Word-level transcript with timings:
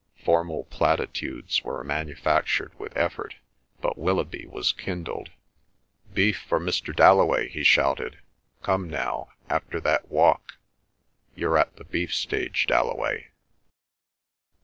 Formal 0.25 0.63
platitudes 0.63 1.61
were 1.61 1.83
manufactured 1.83 2.73
with 2.79 2.97
effort, 2.97 3.35
but 3.81 3.99
Willoughby 3.99 4.47
was 4.47 4.71
kindled. 4.71 5.29
"Beef 6.11 6.39
for 6.49 6.59
Mr. 6.59 6.91
Dalloway!" 6.91 7.49
he 7.49 7.61
shouted. 7.63 8.17
"Come 8.63 8.89
now—after 8.89 9.79
that 9.81 10.09
walk 10.09 10.53
you're 11.35 11.55
at 11.59 11.75
the 11.75 11.83
beef 11.83 12.15
stage, 12.15 12.65
Dalloway!" 12.65 13.27